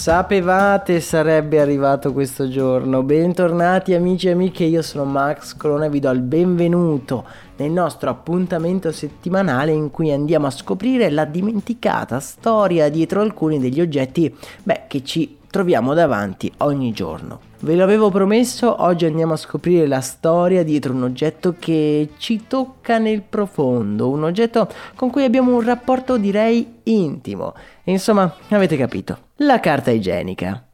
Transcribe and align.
Sapevate 0.00 0.98
sarebbe 0.98 1.60
arrivato 1.60 2.14
questo 2.14 2.48
giorno. 2.48 3.02
Bentornati 3.02 3.92
amici 3.92 4.28
e 4.28 4.30
amiche, 4.30 4.64
io 4.64 4.80
sono 4.80 5.04
Max 5.04 5.54
Corona 5.54 5.84
e 5.84 5.90
vi 5.90 6.00
do 6.00 6.08
il 6.08 6.22
benvenuto 6.22 7.26
nel 7.56 7.70
nostro 7.70 8.08
appuntamento 8.08 8.92
settimanale 8.92 9.72
in 9.72 9.90
cui 9.90 10.10
andiamo 10.10 10.46
a 10.46 10.50
scoprire 10.50 11.10
la 11.10 11.26
dimenticata 11.26 12.18
storia 12.18 12.88
dietro 12.88 13.20
alcuni 13.20 13.58
degli 13.58 13.82
oggetti 13.82 14.34
beh, 14.62 14.84
che 14.88 15.04
ci 15.04 15.36
troviamo 15.50 15.92
davanti 15.92 16.50
ogni 16.60 16.92
giorno. 16.92 17.49
Ve 17.62 17.74
l'avevo 17.74 18.08
promesso, 18.08 18.82
oggi 18.82 19.04
andiamo 19.04 19.34
a 19.34 19.36
scoprire 19.36 19.86
la 19.86 20.00
storia 20.00 20.62
dietro 20.62 20.94
un 20.94 21.02
oggetto 21.02 21.56
che 21.58 22.12
ci 22.16 22.46
tocca 22.46 22.96
nel 22.96 23.20
profondo, 23.20 24.08
un 24.08 24.24
oggetto 24.24 24.66
con 24.94 25.10
cui 25.10 25.24
abbiamo 25.24 25.54
un 25.54 25.60
rapporto 25.60 26.16
direi 26.16 26.80
intimo. 26.84 27.52
Insomma, 27.84 28.34
avete 28.48 28.78
capito, 28.78 29.18
la 29.36 29.60
carta 29.60 29.90
igienica. 29.90 30.68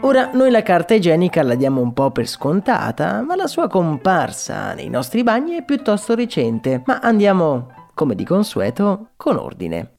Ora, 0.00 0.30
noi 0.32 0.50
la 0.50 0.62
carta 0.62 0.94
igienica 0.94 1.42
la 1.42 1.56
diamo 1.56 1.82
un 1.82 1.92
po' 1.92 2.10
per 2.10 2.26
scontata, 2.26 3.20
ma 3.20 3.36
la 3.36 3.46
sua 3.46 3.68
comparsa 3.68 4.72
nei 4.72 4.88
nostri 4.88 5.22
bagni 5.22 5.56
è 5.56 5.62
piuttosto 5.62 6.14
recente. 6.14 6.82
Ma 6.86 7.00
andiamo, 7.02 7.90
come 7.92 8.14
di 8.14 8.24
consueto, 8.24 9.08
con 9.16 9.36
ordine. 9.36 9.96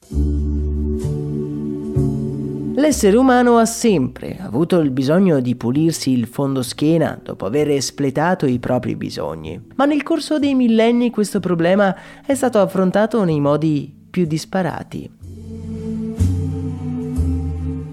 L'essere 2.77 3.17
umano 3.17 3.57
ha 3.57 3.65
sempre 3.65 4.37
avuto 4.39 4.77
il 4.77 4.91
bisogno 4.91 5.39
di 5.39 5.55
pulirsi 5.55 6.11
il 6.11 6.27
fondo 6.27 6.61
schiena 6.61 7.19
dopo 7.19 7.47
aver 7.47 7.71
espletato 7.71 8.45
i 8.45 8.59
propri 8.59 8.95
bisogni, 8.95 9.59
ma 9.77 9.85
nel 9.85 10.03
corso 10.03 10.37
dei 10.37 10.53
millenni 10.53 11.09
questo 11.09 11.39
problema 11.39 11.95
è 12.23 12.35
stato 12.35 12.59
affrontato 12.59 13.23
nei 13.23 13.39
modi 13.39 13.91
più 14.11 14.27
disparati. 14.27 15.09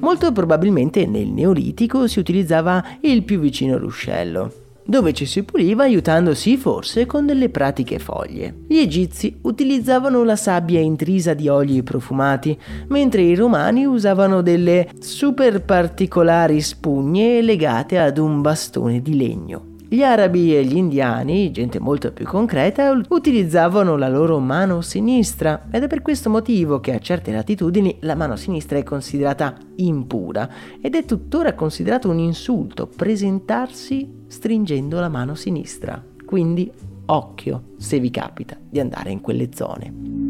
Molto 0.00 0.33
probabilmente 0.33 1.06
nel 1.06 1.28
Neolitico 1.28 2.06
si 2.06 2.19
utilizzava 2.19 2.84
il 3.01 3.22
più 3.22 3.41
vicino 3.41 3.78
ruscello, 3.78 4.63
dove 4.84 5.12
ci 5.12 5.27
si 5.27 5.43
puliva 5.43 5.84
aiutandosi 5.84 6.56
forse 6.56 7.06
con 7.06 7.27
delle 7.27 7.49
pratiche 7.49 7.99
foglie. 7.99 8.55
Gli 8.67 8.78
egizi 8.78 9.39
utilizzavano 9.43 10.22
la 10.25 10.37
sabbia 10.37 10.81
intrisa 10.81 11.34
di 11.34 11.49
oli 11.49 11.83
profumati, 11.83 12.59
mentre 12.89 13.22
i 13.22 13.34
romani 13.34 13.84
usavano 13.87 14.43
delle 14.43 14.89
super 15.00 15.65
particolari 15.65 16.61
spugne 16.61 17.41
legate 17.43 17.99
ad 17.99 18.19
un 18.19 18.41
bastone 18.41 19.00
di 19.00 19.17
legno. 19.17 19.73
Gli 19.87 20.03
arabi 20.03 20.56
e 20.56 20.65
gli 20.65 20.77
indiani, 20.77 21.50
gente 21.50 21.78
molto 21.78 22.11
più 22.11 22.25
concreta, 22.25 22.99
utilizzavano 23.11 23.97
la 23.97 24.09
loro 24.09 24.39
mano 24.39 24.81
sinistra 24.81 25.67
ed 25.71 25.83
è 25.83 25.87
per 25.87 26.00
questo 26.00 26.31
motivo 26.31 26.81
che 26.81 26.95
a 26.95 26.99
certe 26.99 27.31
latitudini 27.33 27.99
la 28.00 28.15
mano 28.15 28.34
sinistra 28.34 28.78
è 28.78 28.83
considerata 28.83 29.56
impura 29.77 30.49
ed 30.81 30.95
è 30.95 31.05
tuttora 31.05 31.55
considerato 31.55 32.09
un 32.09 32.19
insulto 32.19 32.87
presentarsi 32.87 34.25
stringendo 34.27 34.99
la 34.99 35.09
mano 35.11 35.34
sinistra. 35.34 36.03
Quindi 36.25 36.71
occhio 37.06 37.62
se 37.77 38.01
vi 38.01 38.11
capita 38.11 38.56
di 38.69 38.81
andare 38.81 39.11
in 39.11 39.21
quelle 39.21 39.51
zone. 39.53 40.23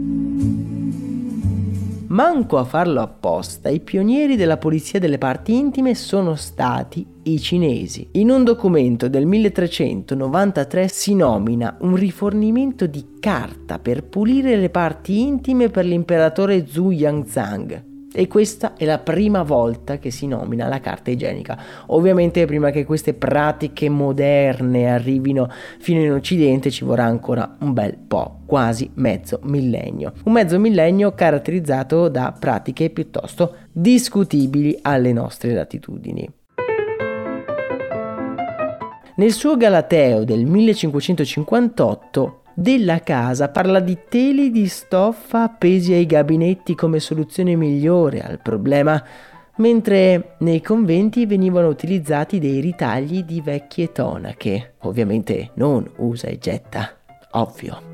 Manco 2.15 2.59
a 2.59 2.65
farlo 2.65 3.01
apposta, 3.01 3.69
i 3.71 3.81
pionieri 3.81 4.37
della 4.37 4.57
pulizia 4.57 5.01
delle 5.01 5.19
parti 5.19 5.57
intime 5.57 5.97
sono 5.97 6.37
stati 6.37 7.05
i 7.25 7.41
cinesi. 7.41 8.07
In 8.13 8.31
un 8.31 8.45
documento 8.45 9.09
del 9.09 9.27
1393 9.27 10.87
si 10.87 11.17
nomina 11.17 11.77
un 11.81 11.97
rifornimento 11.97 12.87
di 12.87 13.17
carta 13.19 13.81
per 13.81 14.05
pulire 14.05 14.55
le 14.55 14.71
parti 14.71 15.23
intime 15.23 15.71
per 15.71 15.87
l'imperatore 15.87 16.69
Zhu 16.69 16.93
Yangzhang. 16.93 17.94
E 18.17 18.29
questa 18.29 18.75
è 18.77 18.85
la 18.85 19.01
prima 19.01 19.43
volta 19.43 19.99
che 19.99 20.13
si 20.13 20.29
nomina 20.29 20.69
la 20.69 20.79
carta 20.79 21.11
igienica. 21.11 21.61
Ovviamente 21.87 22.47
prima 22.47 22.71
che 22.71 22.85
queste 22.85 23.13
pratiche 23.13 23.89
moderne 23.89 24.89
arrivino 24.89 25.51
fino 25.81 26.01
in 26.01 26.13
Occidente 26.13 26.71
ci 26.71 26.85
vorrà 26.85 27.07
ancora 27.07 27.57
un 27.59 27.73
bel 27.73 27.97
po', 27.97 28.43
quasi 28.47 28.89
mezzo 28.95 29.41
millennio. 29.43 30.13
Un 30.27 30.33
mezzo 30.33 30.61
millennio 30.61 31.13
caratterizzato 31.13 32.09
da 32.09 32.33
pratiche 32.39 32.91
piuttosto 32.91 33.57
discutibili 33.73 34.79
alle 34.83 35.13
nostre 35.13 35.53
latitudini. 35.53 36.31
Nel 39.17 39.33
suo 39.33 39.57
Galateo 39.57 40.23
del 40.23 40.45
1558 40.47 42.43
della 42.55 43.01
casa, 43.01 43.49
parla 43.49 43.81
di 43.81 43.99
teli 44.09 44.51
di 44.51 44.67
stoffa 44.67 45.43
appesi 45.43 45.93
ai 45.93 46.07
gabinetti 46.07 46.75
come 46.75 47.01
soluzione 47.01 47.57
migliore 47.57 48.21
al 48.21 48.41
problema, 48.41 49.03
mentre 49.57 50.37
nei 50.39 50.61
conventi 50.61 51.27
venivano 51.27 51.69
utilizzati 51.69 52.39
dei 52.39 52.61
ritagli 52.61 53.25
di 53.25 53.41
vecchie 53.41 53.93
tonache, 53.93 54.75
ovviamente 54.81 55.51
non 55.55 55.89
usa 55.97 56.29
e 56.29 56.39
getta, 56.39 56.97
ovvio. 57.33 57.94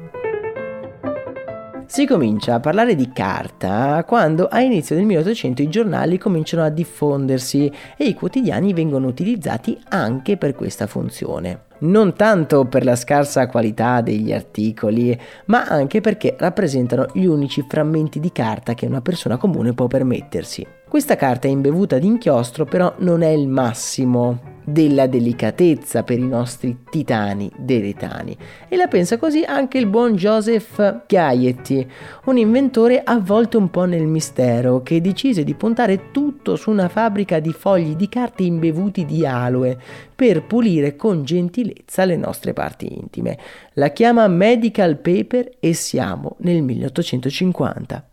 Si 1.91 2.07
comincia 2.07 2.55
a 2.55 2.61
parlare 2.61 2.95
di 2.95 3.11
carta 3.11 4.05
quando 4.07 4.47
a 4.47 4.61
inizio 4.61 4.95
del 4.95 5.05
1800 5.07 5.61
i 5.61 5.69
giornali 5.69 6.19
cominciano 6.19 6.63
a 6.63 6.69
diffondersi 6.69 7.69
e 7.97 8.05
i 8.05 8.15
quotidiani 8.15 8.73
vengono 8.73 9.09
utilizzati 9.09 9.77
anche 9.89 10.37
per 10.37 10.55
questa 10.55 10.87
funzione 10.87 11.63
non 11.81 12.15
tanto 12.15 12.67
per 12.67 12.85
la 12.85 12.95
scarsa 12.95 13.47
qualità 13.47 14.03
degli 14.03 14.33
articoli, 14.33 15.19
ma 15.47 15.65
anche 15.65 16.03
perché 16.03 16.37
rappresentano 16.39 17.07
gli 17.15 17.25
unici 17.25 17.65
frammenti 17.67 18.21
di 18.21 18.33
carta 18.33 18.75
che 18.75 18.85
una 18.85 19.01
persona 19.01 19.39
comune 19.39 19.73
può 19.73 19.87
permettersi. 19.87 20.67
Questa 20.87 21.17
carta 21.17 21.49
è 21.49 21.51
imbevuta 21.51 21.99
di 21.99 22.07
inchiostro, 22.07 22.67
però 22.67 22.95
non 22.99 23.23
è 23.23 23.29
il 23.29 23.49
massimo 23.49 24.50
della 24.71 25.07
delicatezza 25.07 26.03
per 26.03 26.19
i 26.19 26.27
nostri 26.27 26.85
titani 26.91 27.51
deretani. 27.57 28.37
E 28.69 28.77
la 28.77 28.87
pensa 28.87 29.19
così 29.19 29.43
anche 29.43 29.79
il 29.79 29.87
buon 29.87 30.15
Joseph 30.15 31.07
Gaietti, 31.07 31.89
un 32.27 32.37
inventore 32.37 33.03
avvolto 33.03 33.59
un 33.59 33.71
po' 33.71 33.85
nel 33.85 34.07
mistero, 34.07 34.83
che 34.83 35.01
decise 35.01 35.45
di 35.45 35.55
puntare 35.55 36.11
tutto 36.11 36.57
su 36.57 36.71
una 36.71 36.89
fabbrica 36.89 37.41
di 37.41 37.53
fogli 37.53 37.97
di 37.97 38.09
carte 38.09 38.43
imbevuti 38.43 39.05
di 39.05 39.27
aloe 39.27 39.79
per 40.15 40.45
pulire 40.45 40.97
con 40.97 41.25
gentilezza 41.25 42.05
le 42.05 42.17
nostre 42.17 42.53
parti 42.53 42.93
intime. 42.93 43.39
La 43.75 43.89
chiama 43.89 44.29
Medical 44.29 44.99
Paper 44.99 45.57
e 45.61 45.73
siamo 45.73 46.37
nel 46.41 46.63
1850. 46.63 48.10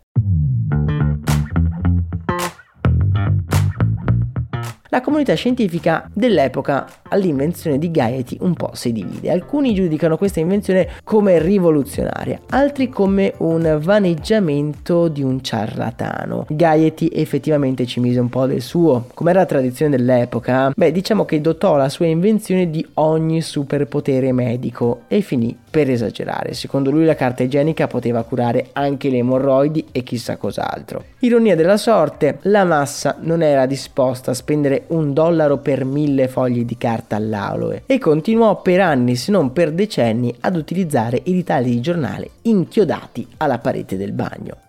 La 4.98 5.04
comunità 5.04 5.34
scientifica 5.34 6.10
dell'epoca 6.12 6.84
all'invenzione 7.10 7.78
di 7.78 7.92
Gaiety 7.92 8.36
un 8.40 8.54
po' 8.54 8.70
si 8.72 8.90
divide. 8.90 9.30
Alcuni 9.30 9.72
giudicano 9.72 10.16
questa 10.16 10.40
invenzione 10.40 10.88
come 11.04 11.38
rivoluzionaria, 11.38 12.40
altri 12.48 12.88
come 12.88 13.32
un 13.38 13.78
vaneggiamento 13.80 15.06
di 15.06 15.22
un 15.22 15.40
ciarlatano. 15.40 16.46
Gaiety 16.48 17.10
effettivamente 17.12 17.86
ci 17.86 18.00
mise 18.00 18.18
un 18.18 18.28
po' 18.28 18.46
del 18.46 18.60
suo, 18.60 19.06
come 19.14 19.30
era 19.30 19.38
la 19.38 19.46
tradizione 19.46 19.96
dell'epoca. 19.96 20.72
Beh, 20.74 20.90
diciamo 20.90 21.24
che 21.24 21.40
dotò 21.40 21.76
la 21.76 21.88
sua 21.88 22.06
invenzione 22.06 22.68
di 22.68 22.84
ogni 22.94 23.40
superpotere 23.40 24.32
medico 24.32 25.02
e 25.06 25.20
finì 25.20 25.56
per 25.70 25.90
esagerare. 25.90 26.54
Secondo 26.54 26.90
lui 26.90 27.04
la 27.04 27.14
carta 27.14 27.42
igienica 27.42 27.86
poteva 27.86 28.22
curare 28.22 28.68
anche 28.72 29.10
le 29.10 29.18
emorroidi 29.18 29.86
e 29.92 30.02
chissà 30.02 30.36
cos'altro. 30.36 31.04
Ironia 31.20 31.56
della 31.56 31.76
sorte, 31.76 32.38
la 32.42 32.64
massa 32.64 33.16
non 33.20 33.42
era 33.42 33.66
disposta 33.66 34.30
a 34.30 34.34
spendere 34.34 34.84
un 34.88 35.12
dollaro 35.12 35.58
per 35.58 35.84
mille 35.84 36.28
fogli 36.28 36.64
di 36.64 36.76
carta 36.76 37.16
all'aloe 37.16 37.82
e 37.86 37.98
continuò 37.98 38.62
per 38.62 38.80
anni 38.80 39.16
se 39.16 39.30
non 39.30 39.52
per 39.52 39.72
decenni 39.72 40.34
ad 40.40 40.56
utilizzare 40.56 41.20
i 41.24 41.32
ritagli 41.32 41.70
di 41.70 41.80
giornale 41.80 42.30
inchiodati 42.42 43.26
alla 43.38 43.58
parete 43.58 43.96
del 43.96 44.12
bagno. 44.12 44.67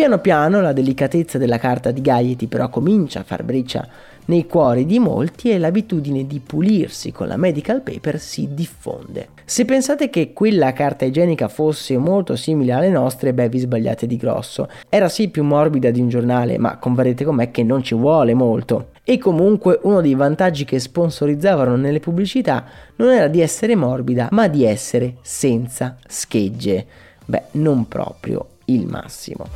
Piano 0.00 0.18
piano 0.18 0.62
la 0.62 0.72
delicatezza 0.72 1.36
della 1.36 1.58
carta 1.58 1.90
di 1.90 2.00
Gaiety 2.00 2.46
però 2.46 2.70
comincia 2.70 3.20
a 3.20 3.22
far 3.22 3.42
breccia 3.42 3.86
nei 4.24 4.46
cuori 4.46 4.86
di 4.86 4.98
molti 4.98 5.50
e 5.50 5.58
l'abitudine 5.58 6.26
di 6.26 6.40
pulirsi 6.40 7.12
con 7.12 7.28
la 7.28 7.36
medical 7.36 7.82
paper 7.82 8.18
si 8.18 8.48
diffonde. 8.54 9.28
Se 9.44 9.66
pensate 9.66 10.08
che 10.08 10.32
quella 10.32 10.72
carta 10.72 11.04
igienica 11.04 11.48
fosse 11.48 11.98
molto 11.98 12.34
simile 12.34 12.72
alle 12.72 12.88
nostre, 12.88 13.34
beh 13.34 13.50
vi 13.50 13.58
sbagliate 13.58 14.06
di 14.06 14.16
grosso. 14.16 14.70
Era 14.88 15.10
sì 15.10 15.28
più 15.28 15.44
morbida 15.44 15.90
di 15.90 16.00
un 16.00 16.08
giornale, 16.08 16.56
ma 16.56 16.78
converrete 16.78 17.26
con 17.26 17.34
me 17.34 17.50
che 17.50 17.62
non 17.62 17.82
ci 17.82 17.94
vuole 17.94 18.32
molto. 18.32 18.92
E 19.04 19.18
comunque 19.18 19.80
uno 19.82 20.00
dei 20.00 20.14
vantaggi 20.14 20.64
che 20.64 20.78
sponsorizzavano 20.78 21.76
nelle 21.76 22.00
pubblicità 22.00 22.64
non 22.96 23.10
era 23.10 23.28
di 23.28 23.42
essere 23.42 23.76
morbida, 23.76 24.28
ma 24.30 24.48
di 24.48 24.64
essere 24.64 25.16
senza 25.20 25.98
schegge. 26.06 26.86
Beh, 27.26 27.42
non 27.52 27.86
proprio 27.86 28.46
il 28.74 28.86
massimo. 28.86 29.46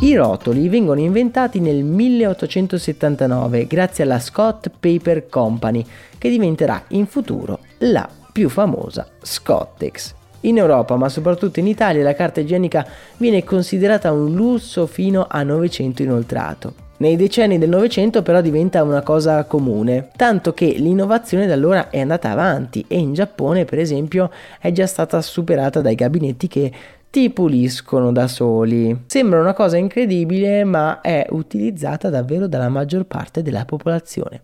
I 0.00 0.14
rotoli 0.16 0.68
vengono 0.68 1.00
inventati 1.00 1.60
nel 1.60 1.82
1879 1.82 3.66
grazie 3.66 4.04
alla 4.04 4.18
Scott 4.18 4.70
Paper 4.78 5.28
Company, 5.28 5.84
che 6.18 6.28
diventerà 6.28 6.82
in 6.88 7.06
futuro 7.06 7.60
la 7.78 8.06
più 8.30 8.48
famosa 8.50 9.08
Scottex. 9.22 10.14
In 10.40 10.58
Europa, 10.58 10.96
ma 10.96 11.08
soprattutto 11.08 11.60
in 11.60 11.66
Italia, 11.66 12.02
la 12.02 12.14
carta 12.14 12.40
igienica 12.40 12.86
viene 13.16 13.44
considerata 13.44 14.12
un 14.12 14.34
lusso 14.34 14.86
fino 14.86 15.26
a 15.26 15.42
900 15.42 16.02
inoltrato. 16.02 16.83
Nei 16.96 17.16
decenni 17.16 17.58
del 17.58 17.70
Novecento 17.70 18.22
però 18.22 18.40
diventa 18.40 18.84
una 18.84 19.02
cosa 19.02 19.44
comune, 19.44 20.10
tanto 20.14 20.54
che 20.54 20.66
l'innovazione 20.66 21.46
da 21.46 21.54
allora 21.54 21.90
è 21.90 21.98
andata 21.98 22.30
avanti 22.30 22.84
e 22.86 22.98
in 22.98 23.14
Giappone 23.14 23.64
per 23.64 23.80
esempio 23.80 24.30
è 24.60 24.70
già 24.70 24.86
stata 24.86 25.20
superata 25.20 25.80
dai 25.80 25.96
gabinetti 25.96 26.46
che 26.46 26.72
ti 27.10 27.30
puliscono 27.30 28.12
da 28.12 28.28
soli. 28.28 28.96
Sembra 29.06 29.40
una 29.40 29.54
cosa 29.54 29.76
incredibile 29.76 30.62
ma 30.62 31.00
è 31.00 31.26
utilizzata 31.30 32.10
davvero 32.10 32.46
dalla 32.46 32.68
maggior 32.68 33.04
parte 33.06 33.42
della 33.42 33.64
popolazione. 33.64 34.40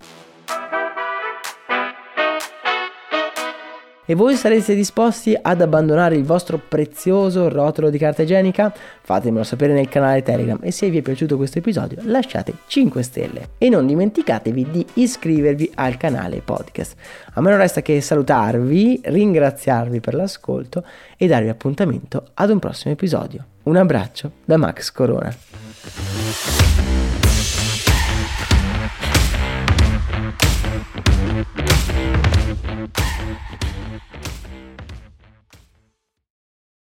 E 4.10 4.16
voi 4.16 4.34
sareste 4.34 4.74
disposti 4.74 5.38
ad 5.40 5.60
abbandonare 5.60 6.16
il 6.16 6.24
vostro 6.24 6.58
prezioso 6.58 7.48
rotolo 7.48 7.90
di 7.90 7.98
carta 7.98 8.22
igienica? 8.22 8.74
Fatemelo 9.02 9.44
sapere 9.44 9.72
nel 9.72 9.88
canale 9.88 10.24
Telegram 10.24 10.58
e 10.62 10.72
se 10.72 10.90
vi 10.90 10.98
è 10.98 11.00
piaciuto 11.00 11.36
questo 11.36 11.58
episodio 11.58 12.00
lasciate 12.02 12.54
5 12.66 13.02
stelle 13.04 13.50
e 13.56 13.68
non 13.68 13.86
dimenticatevi 13.86 14.68
di 14.68 14.84
iscrivervi 14.94 15.70
al 15.76 15.96
canale 15.96 16.40
podcast. 16.40 16.96
A 17.34 17.40
me 17.40 17.50
non 17.50 17.60
resta 17.60 17.82
che 17.82 18.00
salutarvi, 18.00 19.00
ringraziarvi 19.04 20.00
per 20.00 20.14
l'ascolto 20.14 20.84
e 21.16 21.28
darvi 21.28 21.48
appuntamento 21.48 22.30
ad 22.34 22.50
un 22.50 22.58
prossimo 22.58 22.92
episodio. 22.92 23.44
Un 23.62 23.76
abbraccio 23.76 24.32
da 24.44 24.56
Max 24.56 24.90
Corona. 24.90 25.32